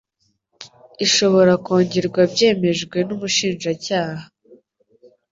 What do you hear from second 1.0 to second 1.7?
ishobora